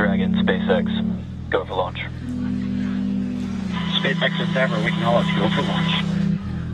[0.00, 0.88] Dragon, SpaceX,
[1.50, 1.98] go for launch.
[4.00, 5.92] SpaceX is Endeavour, we acknowledge, go for launch.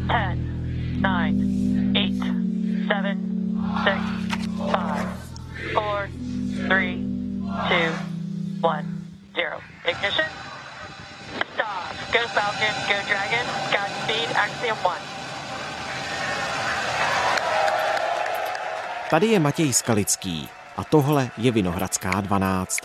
[0.06, 3.18] 10, 9, 8, 7,
[3.82, 3.98] 6,
[4.70, 5.08] 5,
[5.72, 6.08] 4,
[6.68, 6.94] 3,
[7.68, 7.92] 2,
[8.62, 8.86] 1,
[9.34, 9.60] 0.
[9.88, 10.30] Ignition.
[11.54, 11.98] Stop.
[12.12, 14.98] Go Falcon, go Dragon, Godspeed, Axiom 1.
[19.10, 22.78] Tady je Matěj Skalický a tohle je Vinohradská 12.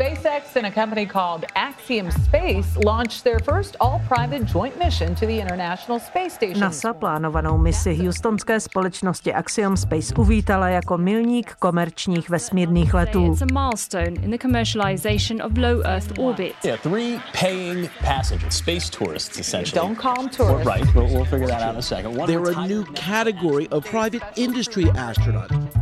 [0.00, 5.38] SpaceX and a company called Axiom Space launched their first all-private joint mission to the
[5.40, 6.60] International Space Station.
[6.60, 13.32] NASA plánovanou misi houstonské společnosti Axiom Space uvítala jako milník komerčních vesmírných letů.
[13.32, 16.54] It's a milestone in the commercialization of low Earth orbit.
[16.64, 19.88] Yeah, three paying passengers, space tourists, essentially.
[19.88, 20.66] Don't call them tourists.
[20.66, 22.16] Well, right, but we'll figure that out in a second.
[22.16, 25.79] One They're a new category of private industry astronauts.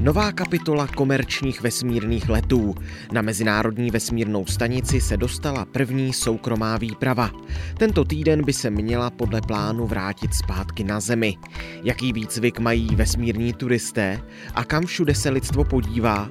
[0.00, 2.74] Nová kapitola komerčních vesmírných letů.
[3.12, 7.30] Na Mezinárodní vesmírnou stanici se dostala první soukromá výprava.
[7.78, 11.36] Tento týden by se měla podle plánu vrátit zpátky na Zemi.
[11.82, 14.22] Jaký výcvik mají vesmírní turisté
[14.54, 16.28] a kam všude se lidstvo podívá?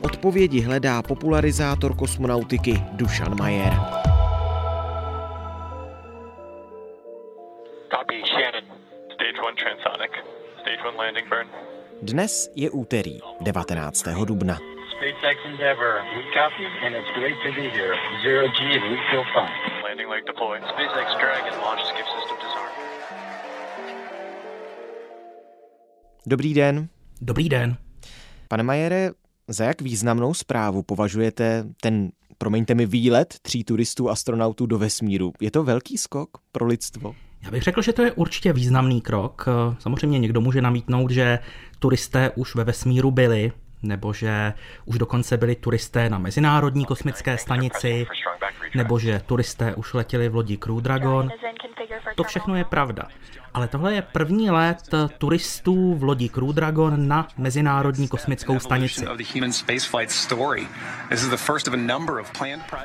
[0.00, 3.72] Odpovědi hledá popularizátor kosmonautiky Dušan Majer.
[7.90, 8.64] Copy, Shannon.
[9.14, 10.12] Stage 1 transonic.
[10.60, 11.72] Stage 1 landing burn.
[12.02, 14.04] Dnes je úterý 19.
[14.24, 14.58] dubna.
[26.26, 26.88] Dobrý den.
[27.20, 27.76] Dobrý den.
[28.48, 29.10] Pane Majere,
[29.48, 35.32] za jak významnou zprávu považujete ten, promiňte mi, výlet tří turistů astronautů do vesmíru?
[35.40, 37.14] Je to velký skok pro lidstvo?
[37.42, 39.46] Já bych řekl, že to je určitě významný krok.
[39.78, 41.38] Samozřejmě někdo může namítnout, že
[41.78, 43.52] turisté už ve vesmíru byli,
[43.82, 44.52] nebo že
[44.84, 48.06] už dokonce byli turisté na Mezinárodní kosmické stanici,
[48.74, 51.28] nebo že turisté už letěli v lodi Crew Dragon.
[52.14, 53.08] To všechno je pravda.
[53.54, 54.88] Ale tohle je první let
[55.18, 59.04] turistů v lodi Crew Dragon na Mezinárodní kosmickou stanici.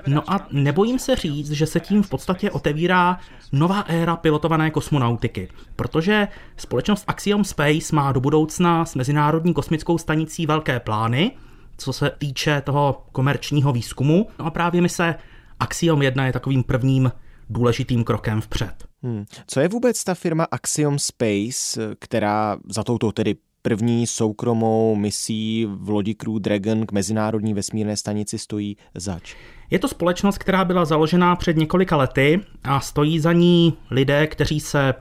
[0.07, 3.19] No a nebojím se říct, že se tím v podstatě otevírá
[3.51, 10.45] nová éra pilotované kosmonautiky, protože společnost Axiom Space má do budoucna s Mezinárodní kosmickou stanicí
[10.45, 11.31] velké plány,
[11.77, 14.27] co se týče toho komerčního výzkumu.
[14.39, 15.15] No a právě mise
[15.59, 17.11] Axiom 1 je takovým prvním
[17.49, 18.73] důležitým krokem vpřed.
[19.03, 19.25] Hmm.
[19.47, 25.89] Co je vůbec ta firma Axiom Space, která za touto tedy první soukromou misí v
[25.89, 29.35] lodi Crew Dragon k Mezinárodní vesmírné stanici stojí zač?
[29.69, 34.59] Je to společnost, která byla založena před několika lety a stojí za ní lidé, kteří
[34.59, 34.93] se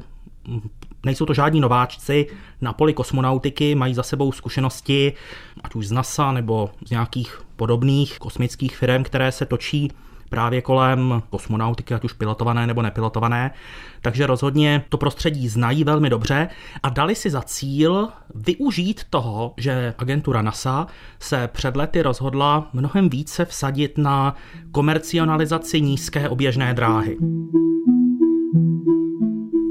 [1.06, 2.27] nejsou to žádní nováčci
[2.61, 5.12] na poli kosmonautiky, mají za sebou zkušenosti
[5.65, 9.91] ať už z NASA nebo z nějakých podobných kosmických firm, které se točí
[10.28, 13.50] právě kolem kosmonautiky, ať už pilotované nebo nepilotované.
[14.00, 16.49] Takže rozhodně to prostředí znají velmi dobře
[16.83, 20.87] a dali si za cíl využít toho, že agentura NASA
[21.19, 24.34] se před lety rozhodla mnohem více vsadit na
[24.73, 27.17] komercionalizaci nízké oběžné dráhy.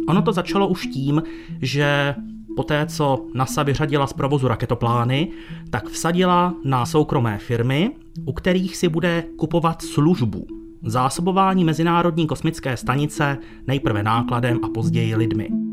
[0.07, 1.23] Ono to začalo už tím,
[1.61, 2.15] že
[2.55, 5.31] poté, co NASA vyřadila z provozu raketoplány,
[5.69, 7.91] tak vsadila na soukromé firmy,
[8.25, 10.47] u kterých si bude kupovat službu.
[10.83, 15.64] Zásobování Mezinárodní kosmické stanice nejprve nákladem a později lidmi.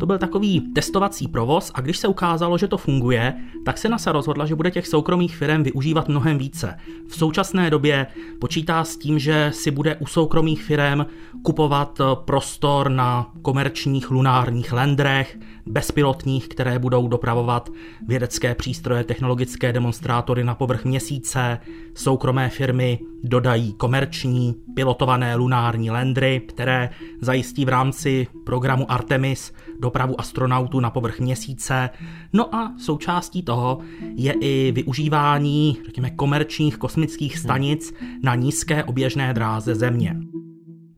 [0.00, 3.34] To byl takový testovací provoz a když se ukázalo, že to funguje,
[3.64, 6.76] tak se NASA rozhodla, že bude těch soukromých firm využívat mnohem více.
[7.08, 8.06] V současné době
[8.40, 11.06] počítá s tím, že si bude u soukromých firm
[11.42, 17.70] kupovat prostor na komerčních lunárních landrech, bezpilotních, které budou dopravovat
[18.06, 21.58] vědecké přístroje, technologické demonstrátory na povrch měsíce.
[21.94, 26.90] Soukromé firmy dodají komerční pilotované lunární landry, které
[27.20, 29.45] zajistí v rámci programu Artemis
[29.80, 31.90] dopravu astronautů na povrch měsíce.
[32.32, 33.78] No a součástí toho
[34.14, 40.16] je i využívání, řekněme, komerčních kosmických stanic na nízké oběžné dráze Země.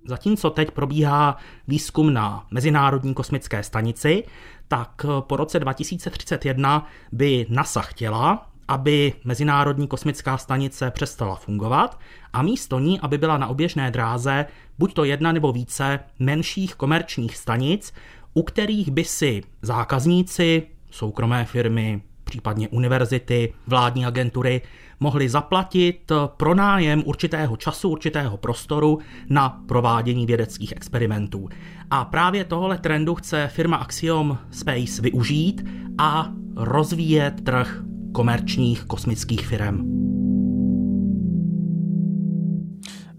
[0.09, 1.37] Zatímco teď probíhá
[1.69, 4.25] výzkum na Mezinárodní kosmické stanici,
[4.69, 12.01] tak po roce 2031 by NASA chtěla, aby Mezinárodní kosmická stanice přestala fungovat
[12.33, 14.47] a místo ní, aby byla na oběžné dráze
[14.79, 17.93] buď to jedna nebo více menších komerčních stanic,
[18.39, 24.63] u kterých by si zákazníci, soukromé firmy, případně univerzity, vládní agentury
[25.01, 28.99] mohli zaplatit pronájem určitého času, určitého prostoru
[29.29, 31.49] na provádění vědeckých experimentů.
[31.91, 35.65] A právě tohle trendu chce firma Axiom Space využít
[35.99, 37.83] a rozvíjet trh
[38.13, 40.18] komerčních kosmických firm.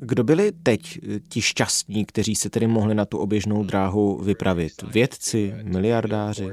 [0.09, 4.73] Kdo byli teď ti šťastní, kteří se tedy mohli na tu oběžnou dráhu vypravit?
[4.91, 6.49] Vědci, miliardáři?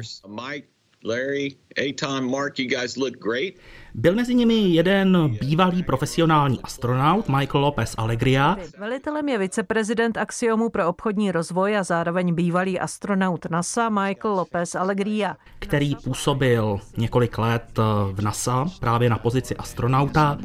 [1.04, 1.56] Larry,
[1.88, 3.54] Aton, Mark, you guys look great.
[3.94, 8.56] Byl mezi nimi jeden bývalý profesionální astronaut Michael Lopez Alegria.
[8.78, 15.36] Velitelem je viceprezident Axiomu pro obchodní rozvoj a zároveň bývalý astronaut NASA Michael Lopez Alegria,
[15.58, 17.78] který působil několik let
[18.12, 20.38] v NASA právě na pozici astronauta.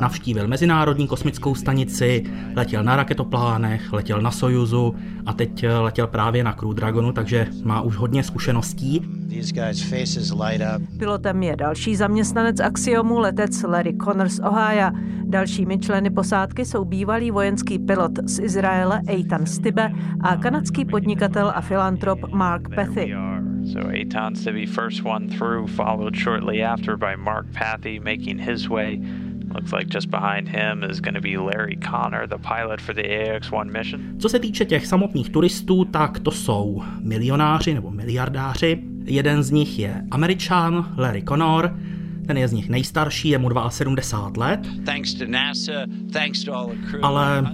[0.00, 2.24] Navštívil Mezinárodní kosmickou stanici,
[2.56, 4.94] letěl na raketoplánech, letěl na Sojuzu
[5.26, 9.02] a teď letěl právě na Crew Dragonu, takže má už hodně zkušeností.
[10.98, 14.90] Pilotem je další zaměstnanec Axiomu, letec Larry Connors z Ohio.
[15.24, 21.60] Dalšími členy posádky jsou bývalý vojenský pilot z Izraele Eitan Stibe a kanadský podnikatel a
[21.60, 23.14] filantrop Mark Pethy.
[23.72, 29.00] So Eitan Stibe first one through, followed shortly after by Mark Pathy making his way
[29.54, 33.02] Looks like just behind him is going to be Larry Connor, the pilot for the
[33.02, 34.00] AX-1 mission.
[34.18, 38.82] Co se týče těch samotných turistů, tak to jsou milionáři nebo miliardáři.
[39.04, 41.78] Jeden z nich je Američan Larry Connor,
[42.26, 44.60] ten je z nich nejstarší, je mu 72 let.
[47.02, 47.44] Ale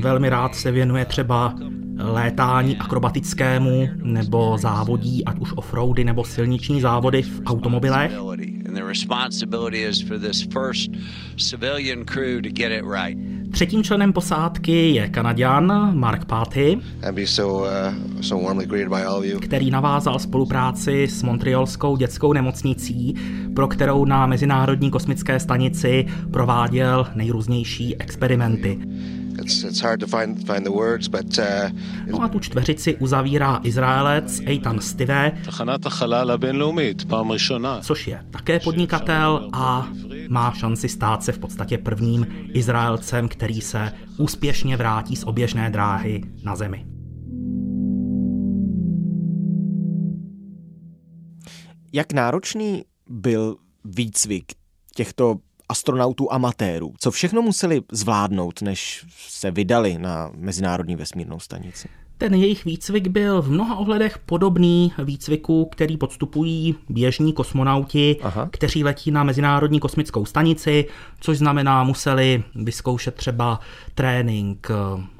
[0.00, 1.54] velmi rád se věnuje třeba
[2.02, 8.12] létání akrobatickému nebo závodí, ať už offroady nebo silniční závody v automobilech.
[13.50, 16.78] Třetím členem posádky je Kanaděn Mark Pathy,
[19.40, 23.14] který navázal spolupráci s Montrealskou dětskou nemocnicí,
[23.54, 28.78] pro kterou na Mezinárodní kosmické stanici prováděl nejrůznější experimenty.
[29.40, 31.70] It's, it's hard to find, find the words, but, uh,
[32.06, 35.32] no a tu čtveřici uzavírá Izraelec Eitan Stive,
[37.82, 39.88] což je také podnikatel a
[40.28, 46.22] má šanci stát se v podstatě prvním Izraelcem, který se úspěšně vrátí z oběžné dráhy
[46.44, 46.86] na zemi.
[51.92, 54.52] Jak náročný byl výcvik
[54.94, 55.36] těchto
[55.70, 56.94] astronautů amatérů.
[56.98, 61.88] Co všechno museli zvládnout, než se vydali na Mezinárodní vesmírnou stanici?
[62.18, 68.48] Ten jejich výcvik byl v mnoha ohledech podobný výcviku, který podstupují běžní kosmonauti, Aha.
[68.52, 70.86] kteří letí na Mezinárodní kosmickou stanici,
[71.20, 73.60] což znamená, museli vyzkoušet třeba
[73.94, 74.68] trénink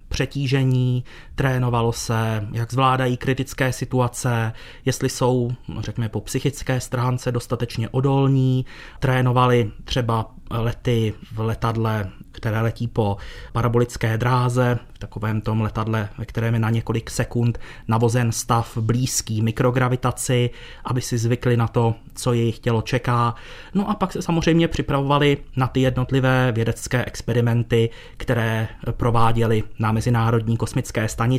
[0.08, 1.05] přetížení,
[1.40, 4.52] trénovalo se, jak zvládají kritické situace,
[4.84, 8.66] jestli jsou, řekněme, po psychické stránce dostatečně odolní,
[8.98, 13.16] trénovali třeba lety v letadle, které letí po
[13.52, 17.58] parabolické dráze, v takovém tom letadle, ve kterém je na několik sekund
[17.88, 20.50] navozen stav blízký mikrogravitaci,
[20.84, 23.34] aby si zvykli na to, co jejich tělo čeká.
[23.75, 30.56] No a pak se samozřejmě připravovali na ty jednotlivé vědecké experimenty, které prováděli na Mezinárodní
[30.56, 31.29] kosmické stanici.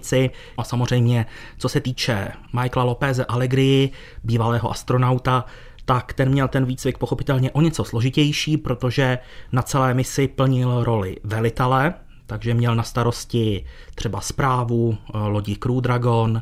[0.58, 1.26] A samozřejmě,
[1.58, 3.90] co se týče Michaela Lopeze Allegri,
[4.24, 5.46] bývalého astronauta,
[5.86, 9.20] tak ten měl ten výcvik pochopitelně o něco složitější, protože
[9.52, 11.94] na celé misi plnil roli velitele,
[12.28, 13.66] takže měl na starosti
[13.96, 16.42] třeba zprávu eh, lodi Crew Dragon.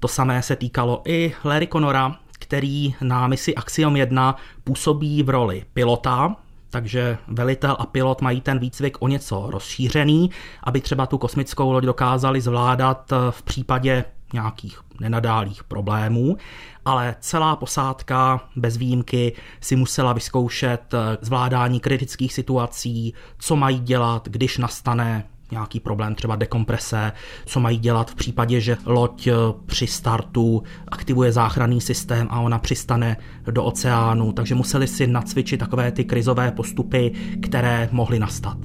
[0.00, 5.64] To samé se týkalo i Larry Connora, který na misi Axiom 1 působí v roli
[5.74, 6.36] pilota,
[6.70, 10.30] takže velitel a pilot mají ten výcvik o něco rozšířený,
[10.62, 16.36] aby třeba tu kosmickou loď dokázali zvládat eh, v případě nějakých nenadálých problémů,
[16.84, 24.28] ale celá posádka bez výjimky si musela vyzkoušet eh, zvládání kritických situací, co mají dělat,
[24.28, 27.12] když nastane nějaký problém, třeba dekomprese,
[27.46, 29.32] co mají dělat v případě, že loď eh,
[29.66, 33.16] při startu aktivuje záchranný systém a ona přistane
[33.50, 38.58] do oceánu, takže museli si nacvičit takové ty krizové postupy, které mohly nastat.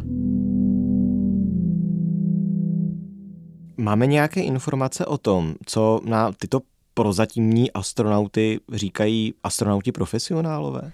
[3.78, 6.60] Máme nějaké informace o tom, co na tyto
[6.94, 10.92] prozatímní astronauty říkají astronauti profesionálové?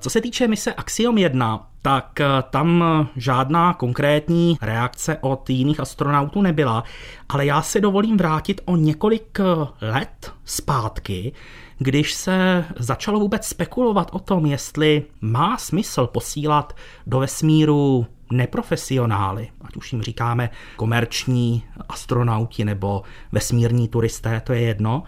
[0.00, 2.84] Co se týče mise Axiom 1, tak eh, tam
[3.16, 6.84] žádná konkrétní reakce od jiných astronautů nebyla,
[7.28, 11.32] ale já si dovolím vrátit o několik eh, let zpátky,
[11.78, 16.76] když se začalo vůbec spekulovat o tom, jestli má smysl posílat
[17.06, 25.02] do vesmíru neprofesionály, ať už jim říkáme komerční astronauti nebo vesmírní turisté, to je jedno.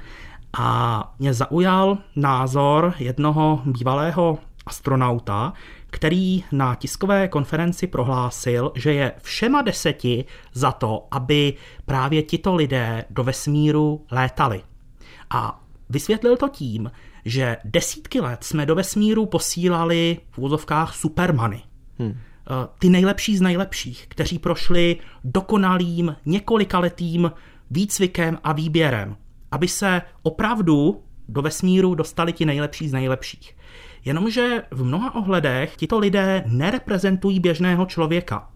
[0.59, 5.53] A mě zaujal názor jednoho bývalého astronauta,
[5.91, 11.55] který na tiskové konferenci prohlásil, že je všema deseti za to, aby
[11.85, 14.63] právě tito lidé do vesmíru létali.
[15.31, 16.91] A vysvětlil to tím,
[17.25, 21.63] že desítky let jsme do vesmíru posílali v úzovkách supermany.
[21.99, 22.19] Hmm
[22.79, 27.33] ty nejlepší z nejlepších, kteří prošli dokonalým několikaletým
[27.71, 29.17] výcvikem a výběrem,
[29.51, 33.56] aby se opravdu do vesmíru dostali ti nejlepší z nejlepších.
[34.07, 38.49] Jenomže v mnoha ohledech tito lidé nereprezentují běžného člověka.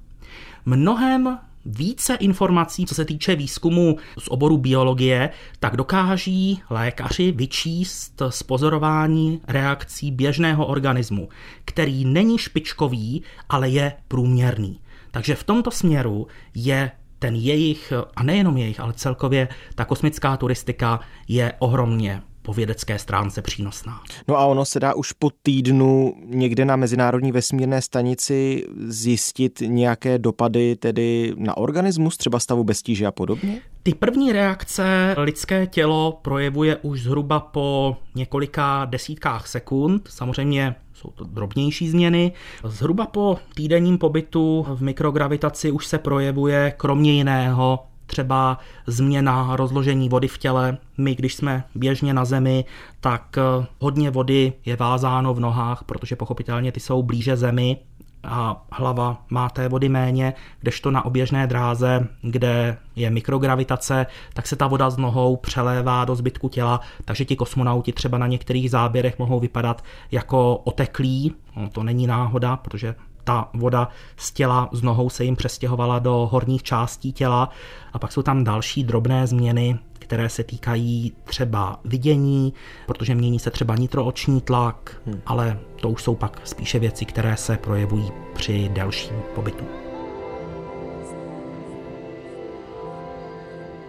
[0.65, 5.31] Mnohem více informací, co se týče výzkumu z oboru biologie,
[5.61, 11.29] tak dokáží lékaři vyčíst z pozorování reakcí běžného organismu,
[11.65, 14.81] který není špičkový, ale je průměrný.
[15.11, 21.01] Takže v tomto směru je ten jejich, a nejenom jejich, ale celkově ta kosmická turistika
[21.29, 24.01] je ohromně po vědecké stránce přínosná.
[24.29, 30.19] No a ono se dá už po týdnu někde na Mezinárodní vesmírné stanici zjistit nějaké
[30.19, 33.61] dopady tedy na organismus, třeba stavu bestíže a podobně?
[33.83, 40.09] Ty první reakce lidské tělo projevuje už zhruba po několika desítkách sekund.
[40.09, 42.33] Samozřejmě jsou to drobnější změny.
[42.65, 47.79] Zhruba po týdenním pobytu v mikrogravitaci už se projevuje kromě jiného
[48.11, 50.79] třeba změna rozložení vody v těle.
[50.99, 52.65] My, když jsme běžně na zemi,
[53.01, 57.77] tak eh, hodně vody je vázáno v nohách, protože pochopitelně ty jsou blíže zemi
[58.25, 64.57] a hlava má té vody méně, kdežto na oběžné dráze, kde je mikrogravitace, tak se
[64.57, 69.19] ta voda z nohou přelévá do zbytku těla, takže ti kosmonauti třeba na některých záběrech
[69.19, 72.95] mohou vypadat jako oteklí, no, to není náhoda, protože
[73.31, 77.51] ta voda z těla z nohou se jim přestěhovala do horních částí těla
[77.93, 82.53] a pak jsou tam další drobné změny, které se týkají třeba vidění,
[82.87, 85.21] protože mění se třeba nitrooční tlak, hmm.
[85.27, 89.65] ale to už jsou pak spíše věci, které se projevují při delším pobytu.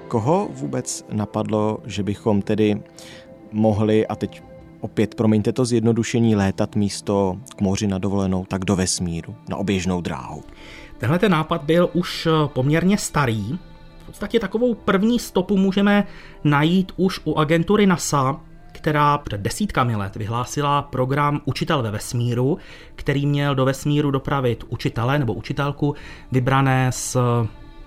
[0.07, 2.81] Koho vůbec napadlo, že bychom tedy
[3.51, 4.50] mohli, a teď
[4.81, 10.01] opět, promiňte to zjednodušení, létat místo k moři na dovolenou, tak do vesmíru, na oběžnou
[10.01, 10.43] dráhu.
[10.97, 13.59] Tenhle ten nápad byl už eh, poměrně starý.
[14.03, 16.07] V podstatě takovou první stopu můžeme
[16.43, 18.39] najít už u agentury NASA,
[18.71, 22.57] která před desítkami let vyhlásila program Učitel ve vesmíru,
[22.95, 25.95] který měl do vesmíru dopravit učitele nebo učitelku
[26.31, 27.17] vybrané z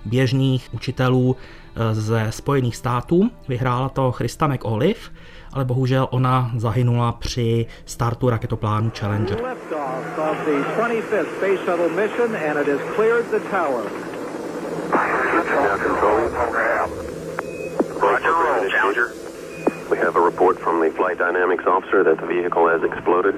[0.05, 3.31] běžných učitelů eh, ze Spojených států.
[3.49, 5.11] Vyhrála to Christa McAuliffe
[5.55, 9.39] ale bohužel ona zahynula při startu raketoplánu Challenger.
[19.91, 23.35] We have a report from the flight dynamics officer that the vehicle has exploded.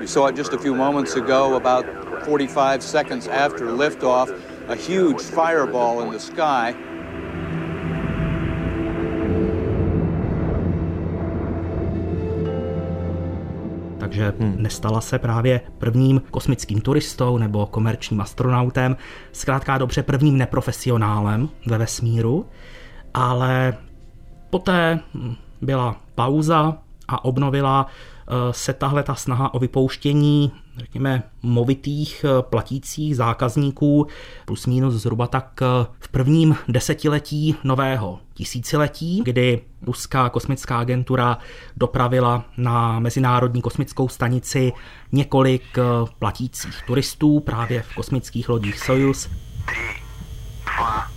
[0.00, 1.86] You saw it just a few moments ago, about
[2.24, 4.28] 45 seconds after liftoff,
[4.68, 6.74] a huge fireball in the sky.
[14.10, 14.54] Takže hmm.
[14.58, 18.96] nestala se právě prvním kosmickým turistou nebo komerčním astronautem,
[19.32, 22.46] zkrátka dobře prvním neprofesionálem ve vesmíru,
[23.14, 23.76] ale
[24.50, 25.00] poté
[25.60, 26.78] byla pauza
[27.10, 34.06] a obnovila eh, se tahle ta snaha o vypouštění řekněme, movitých eh, platících zákazníků
[34.44, 41.38] plus minus zhruba tak eh, v prvním desetiletí nového tisíciletí, kdy ruská kosmická agentura
[41.76, 44.72] dopravila na Mezinárodní kosmickou stanici
[45.12, 45.78] několik
[46.18, 49.28] platících turistů právě v kosmických lodích Soyuz.
[49.66, 49.76] 3,
[50.76, 51.10] 2,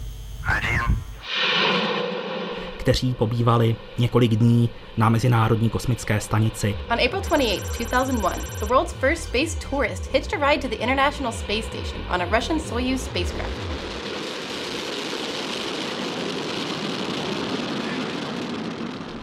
[0.55, 1.02] 1
[2.83, 6.75] kteří pobývali několik dní na Mezinárodní kosmické stanici.
[6.91, 11.31] On April 28, 2001, the world's first space tourist hitched a ride to the International
[11.31, 13.51] Space Station on a Russian Soyuz spacecraft.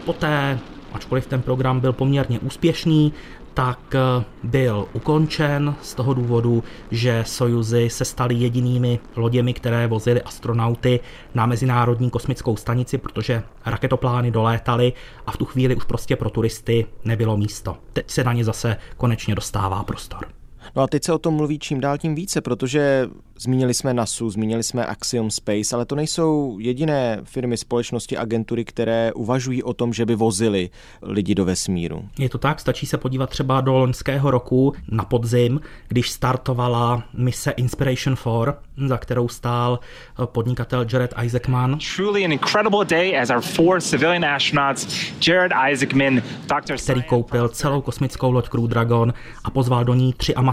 [0.05, 0.59] Poté,
[0.93, 3.13] ačkoliv ten program byl poměrně úspěšný,
[3.53, 10.21] tak eh, byl ukončen z toho důvodu, že Sojuzy se staly jedinými loděmi, které vozily
[10.21, 10.99] astronauty
[11.33, 14.93] na Mezinárodní kosmickou stanici, protože raketoplány dolétaly
[15.27, 17.77] a v tu chvíli už prostě pro turisty nebylo místo.
[17.93, 20.40] Teď se na ně zase konečně dostává prostor.
[20.75, 24.29] No a teď se o tom mluví čím dál tím více, protože zmínili jsme NASU,
[24.29, 29.93] zmínili jsme Axiom Space, ale to nejsou jediné firmy, společnosti, agentury, které uvažují o tom,
[29.93, 30.69] že by vozili
[31.01, 32.09] lidi do vesmíru.
[32.19, 37.51] Je to tak, stačí se podívat třeba do loňského roku na podzim, když startovala mise
[37.51, 39.79] Inspiration 4, za kterou stál
[40.25, 41.77] podnikatel Jared Isaacman.
[41.95, 44.87] Truly an incredible day as our four civilian astronauts,
[45.27, 46.77] Jared Isaacman, Dr.
[46.83, 49.13] který koupil celou kosmickou loď Crew Dragon
[49.43, 50.50] a pozval do ní tři amatéry.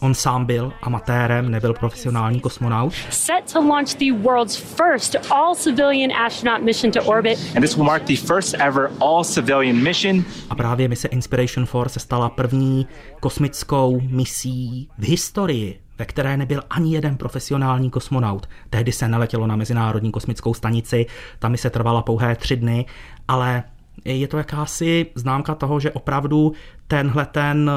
[0.00, 2.92] On sám byl amatérem, nebyl profesionální kosmonaut.
[3.10, 7.38] Set to launch the world's first all-civilian astronaut mission to orbit.
[7.56, 10.24] And this will mark the first ever all-civilian mission.
[10.50, 12.86] A právě mise Inspiration 4 se stala první
[13.20, 18.48] kosmickou misí v historii ve které nebyl ani jeden profesionální kosmonaut.
[18.70, 21.06] Tehdy se neletělo na Mezinárodní kosmickou stanici,
[21.38, 22.86] ta mise trvala pouhé tři dny,
[23.28, 23.62] ale
[24.04, 26.52] je to jakási známka toho, že opravdu
[26.88, 27.70] tenhle ten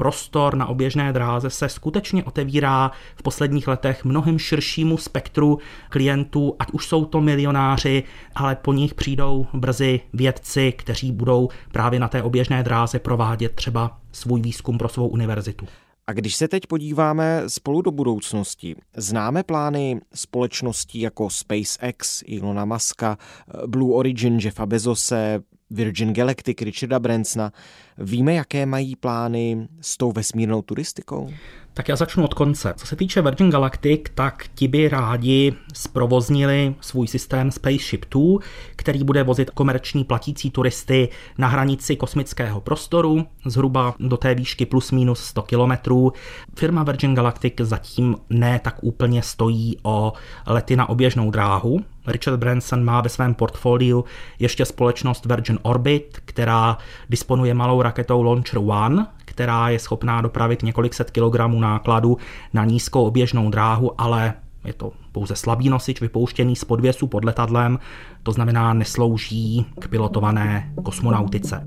[0.00, 6.70] prostor na oběžné dráze se skutečně otevírá v posledních letech mnohem širšímu spektru klientů, ať
[6.70, 8.04] už jsou to milionáři,
[8.34, 13.98] ale po nich přijdou brzy vědci, kteří budou právě na té oběžné dráze provádět třeba
[14.12, 15.66] svůj výzkum pro svou univerzitu.
[16.06, 23.18] A když se teď podíváme spolu do budoucnosti, známe plány společností jako SpaceX, Ilona Muska,
[23.66, 25.40] Blue Origin, Jeffa Bezose,
[25.70, 27.52] Virgin Galactic, Richarda Bransona.
[27.98, 31.30] Víme, jaké mají plány s tou vesmírnou turistikou?
[31.74, 32.74] Tak já začnu od konce.
[32.76, 38.38] Co se týče Virgin Galactic, tak ti by rádi zprovoznili svůj systém Spaceship 2,
[38.76, 41.08] který bude vozit komerční platící turisty
[41.38, 46.12] na hranici kosmického prostoru, zhruba do té výšky plus minus 100 kilometrů.
[46.54, 50.12] Firma Virgin Galactic zatím ne tak úplně stojí o
[50.46, 51.80] lety na oběžnou dráhu.
[52.12, 54.04] Richard Branson má ve svém portfoliu
[54.38, 56.78] ještě společnost Virgin Orbit, která
[57.10, 62.18] disponuje malou raketou Launcher One, která je schopná dopravit několik set kilogramů nákladu
[62.52, 67.78] na nízkou oběžnou dráhu, ale je to pouze slabý nosič vypouštěný z podvěsu pod letadlem,
[68.22, 71.66] to znamená neslouží k pilotované kosmonautice.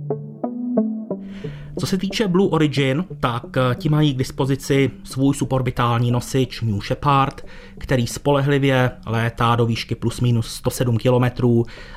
[1.79, 6.81] Co se týče Blue Origin, tak eh, ti mají k dispozici svůj suborbitální nosič New
[6.81, 7.45] Shepard,
[7.77, 11.43] který spolehlivě létá do výšky plus minus 107 km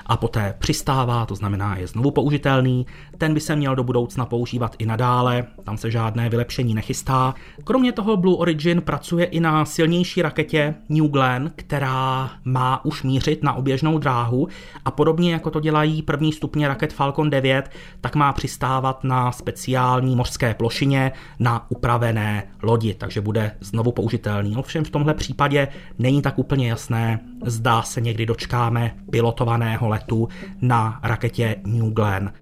[0.06, 2.86] a poté přistává, to znamená je znovu použitelný.
[3.18, 7.34] Ten by se měl do budoucna používat i nadále, tam se žádné vylepšení nechystá.
[7.64, 13.42] Kromě toho Blue Origin pracuje i na silnější raketě New Glenn, která má už mířit
[13.42, 14.48] na oběžnou dráhu
[14.84, 17.70] a podobně jako to dělají první stupně raket Falcon 9,
[18.00, 24.56] tak má přistávat na speciální mořské plošině na upravené lodi, takže bude znovu použitelný.
[24.56, 30.28] Ovšem v tomhle případě není tak úplně jasné, zdá se někdy dočkáme pilotovaného letu
[30.60, 32.32] na raketě New Glenn.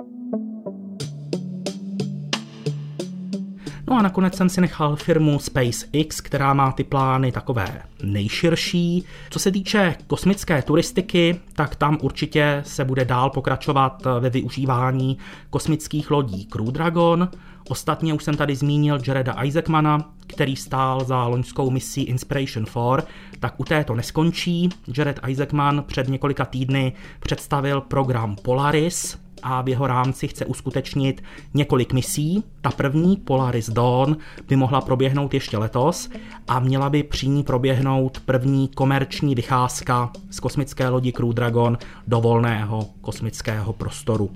[3.90, 9.05] No a nakonec jsem si nechal firmu SpaceX, která má ty plány takové nejširší.
[9.31, 15.18] Co se týče kosmické turistiky, tak tam určitě se bude dál pokračovat ve využívání
[15.51, 17.29] kosmických lodí Crew Dragon.
[17.68, 23.09] Ostatně už jsem tady zmínil Jareda Isaacmana, který stál za loňskou misí Inspiration 4,
[23.40, 24.68] tak u této neskončí.
[24.99, 31.23] Jared Isaacman před několika týdny představil program Polaris, a v jeho rámci chce uskutečnit
[31.55, 32.45] několik misí.
[32.61, 34.17] Ta první, Polaris Dawn,
[34.49, 36.11] by mohla proběhnout ještě letos
[36.49, 42.21] a měla by při ní proběhnout první komerční vycházka z kosmické lodi Crew Dragon do
[42.21, 44.31] volného kosmického prostoru.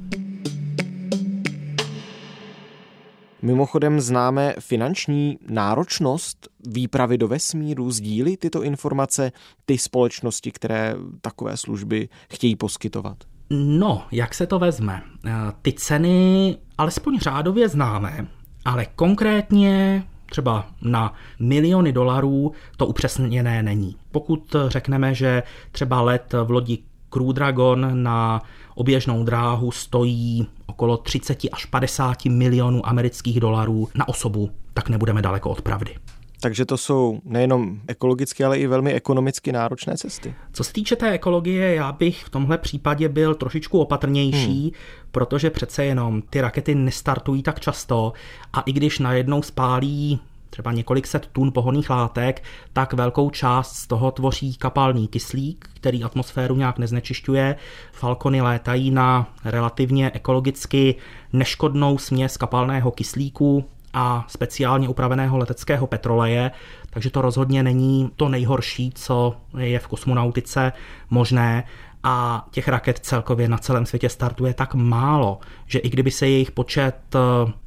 [3.43, 9.33] Mimochodem známe finanční náročnost výpravy do vesmíru, sdílí tyto informace
[9.67, 13.38] ty společnosti, které takové služby chtějí poskytovat?
[13.51, 15.03] No, jak se to vezme?
[15.27, 15.31] Eh,
[15.63, 18.27] ty ceny alespoň řádově známe,
[18.65, 23.97] ale konkrétně třeba na miliony dolarů to upřesněné není.
[24.11, 26.79] Pokud řekneme, že třeba let v lodi
[27.11, 28.43] Crew Dragon na
[28.75, 35.51] oběžnou dráhu stojí okolo 30 až 50 milionů amerických dolarů na osobu, tak nebudeme daleko
[35.51, 35.95] od pravdy.
[36.41, 40.35] Takže to jsou nejenom ekologicky, ale i velmi ekonomicky náročné cesty.
[40.53, 44.71] Co se týče té ekologie, já bych v tomhle případě byl trošičku opatrnější, hmm.
[45.11, 48.13] protože přece jenom ty rakety nestartují tak často
[48.53, 50.21] a i když najednou spálí
[50.51, 56.05] třeba několik set tun pohoných látek, tak velkou část z toho tvoří kapalný kyslík, který
[56.05, 57.57] atmosféru nějak neznečišťuje.
[57.93, 60.95] Falcony létají na relativně ekologicky
[61.33, 66.51] neškodnou směs kapalného kyslíku, a speciálně upraveného leteckého petroleje,
[66.91, 70.73] takže to rozhodně není to nejhorší, co je v kosmonautice
[71.11, 71.65] možné
[72.03, 76.51] a těch raket celkově na celém světě startuje tak málo, že i kdyby se jejich
[76.51, 77.19] počet eh,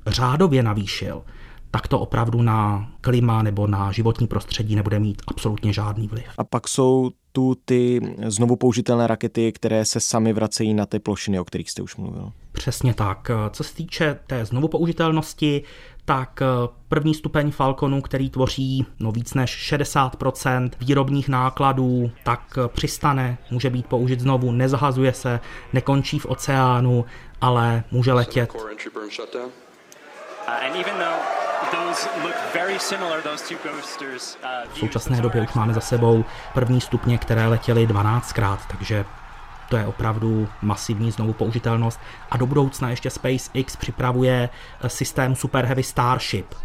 [0.07, 1.21] řádově navýšil,
[1.71, 6.25] tak to opravdu na klima nebo na životní prostředí nebude mít absolutně žádný vliv.
[6.37, 11.39] A pak jsou tu ty znovu použitelné rakety, které se sami vracejí na ty plošiny,
[11.39, 12.31] o kterých jste už mluvil.
[12.51, 13.31] Přesně tak.
[13.51, 15.63] Co se týče té znovu použitelnosti,
[16.05, 16.39] tak
[16.87, 23.85] první stupeň Falconu, který tvoří no víc než 60% výrobních nákladů, tak přistane, může být
[23.85, 25.39] použit znovu, nezahazuje se,
[25.73, 27.05] nekončí v oceánu,
[27.41, 28.53] ale může letět.
[34.73, 39.05] V současné době už máme za sebou první stupně, které letěly 12krát, takže
[39.69, 41.99] to je opravdu masivní znovu použitelnost.
[42.31, 44.49] A do budoucna ještě SpaceX připravuje
[44.87, 46.55] systém Super Heavy Starship,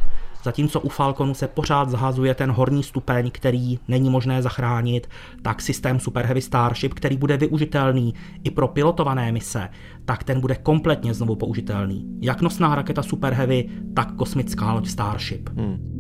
[0.47, 5.09] zatímco u Falconu se pořád zahazuje ten horní stupeň, který není možné zachránit,
[5.43, 9.69] tak systém Super Heavy Starship, který bude využitelný i pro pilotované mise,
[10.05, 12.07] tak ten bude kompletně znovu použitelný.
[12.21, 15.49] Jak nosná raketa Super Heavy, tak kosmická loď Starship.
[15.49, 15.97] Hmm.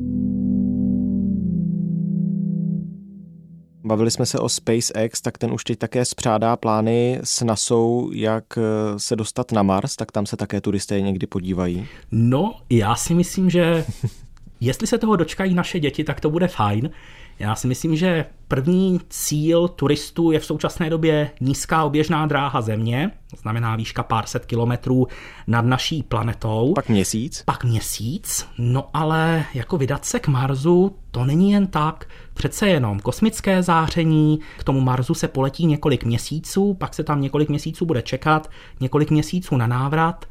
[3.84, 8.44] Bavili jsme se o SpaceX, tak ten už teď také spřádá plány s NASou, jak
[8.58, 8.62] eh,
[8.96, 11.86] se dostat na Mars, tak tam se také turisté někdy podívají.
[12.10, 13.84] No, já si myslím, že
[14.60, 16.90] jestli se toho dočkají naše děti, tak to bude fajn.
[17.38, 23.10] Já si myslím, že první cíl turistů je v současné době nízká oběžná dráha Země,
[23.30, 25.06] to znamená výška pár set kilometrů
[25.46, 26.72] nad naší planetou.
[26.74, 27.42] Pak měsíc.
[27.42, 32.08] Pak měsíc, no ale jako vydat se k Marsu, to není jen tak.
[32.34, 37.48] Přece jenom kosmické záření, k tomu Marsu se poletí několik měsíců, pak se tam několik
[37.48, 40.26] měsíců bude čekat, několik měsíců na návrat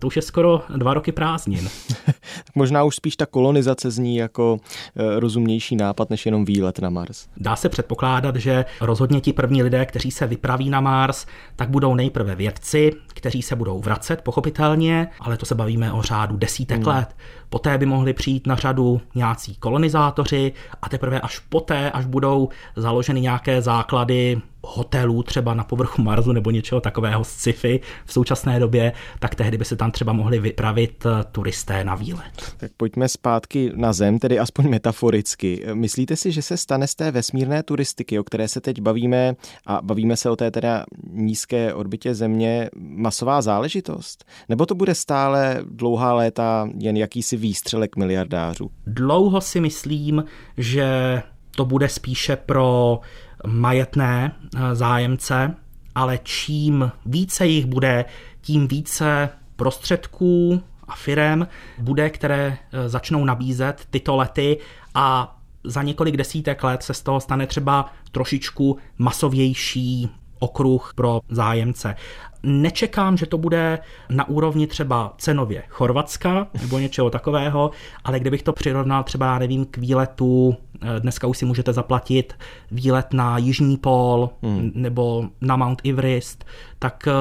[0.00, 1.68] to už je skoro dva roky prázdnin.
[2.54, 4.58] Možná už spíš ta kolonizace zní jako
[4.96, 7.26] e, rozumnější nápad, než jenom výlet na Mars.
[7.36, 11.94] Dá se předpokládat, že rozhodně ti první lidé, kteří se vypraví na Mars, tak budou
[11.94, 16.88] nejprve vědci, kteří se budou vracet, pochopitelně, ale to se bavíme o řádu desítek hmm.
[16.88, 17.16] let.
[17.48, 23.20] Poté by mohli přijít na řadu nějací kolonizátoři a teprve až poté, až budou založeny
[23.20, 29.34] nějaké základy hotelů třeba na povrchu Marsu nebo něčeho takového sci-fi v současné době, tak
[29.34, 32.54] tehdy by se tam třeba mohli vypravit eh, turisté na výlet.
[32.56, 35.66] Tak pojďme zpátky na Zem, tedy aspoň metaforicky.
[35.74, 39.34] Myslíte si, že se stane z té vesmírné turistiky, o které se teď bavíme,
[39.66, 44.24] a bavíme se o té teda nízké orbitě Země, masová záležitost?
[44.48, 48.70] Nebo to bude stále dlouhá léta jen jakýsi výstřelek miliardářů?
[48.86, 50.24] Dlouho si myslím,
[50.56, 51.22] že
[51.56, 53.00] to bude spíše pro
[53.46, 55.54] majetné eh, zájemce,
[55.94, 58.04] ale čím více jich bude,
[58.40, 61.48] tím více prostředků a firem
[61.78, 64.58] bude, které eh, začnou nabízet tyto lety
[64.94, 71.96] a za několik desítek let se z toho stane třeba trošičku masovější okruh pro zájemce.
[72.42, 77.70] Nečekám, že to bude na úrovni třeba cenově Chorvatska nebo něčeho takového,
[78.04, 82.34] ale kdybych to přirovnal třeba, já nevím, k výletu, eh, dneska už si můžete zaplatit
[82.70, 84.72] výlet na Jižní pól hmm.
[84.74, 86.44] nebo na Mount Everest,
[86.78, 87.12] tak eh,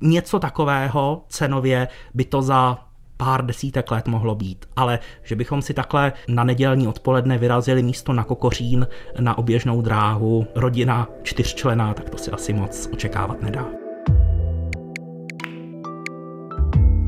[0.00, 2.78] něco takového cenově by to za
[3.20, 4.66] pár desítek let mohlo být.
[4.76, 8.86] Ale že bychom si takhle na nedělní odpoledne vyrazili místo na Kokořín
[9.20, 13.66] na oběžnou dráhu rodina čtyřčlená, tak to si asi moc očekávat nedá.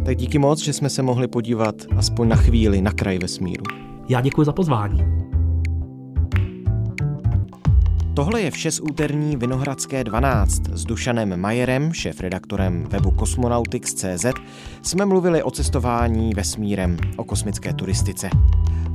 [0.04, 3.64] Tak díky moc, že jsme se mohli podívat aspoň na chvíli na kraj vesmíru.
[4.08, 5.04] Já děkuji za pozvání.
[8.14, 10.62] Tohle je vše z úterní Vinohradské 12.
[10.72, 14.26] S Dušanem Majerem, šéf-redaktorem webu Cosmonautics.cz,
[14.82, 18.30] jsme mluvili o cestování vesmírem, o kosmické turistice.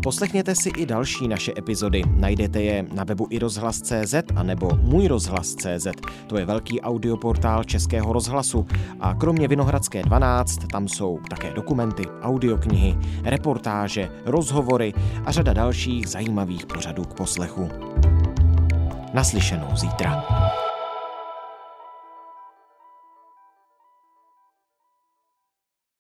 [0.04, 2.02] Poslechněte si i další naše epizody.
[2.16, 5.88] Najdete je na webu i rozhlas.cz a nebo můj rozhlas.cz.
[6.28, 8.66] To je velký audioportál Českého rozhlasu.
[9.00, 14.94] A kromě Vinohradské 12 tam jsou také dokumenty, audioknihy, reportáže, rozhovory
[15.26, 17.70] a řada dalších zajímavých pořadů k poslechu.
[19.18, 20.24] Naslyšenou zítra.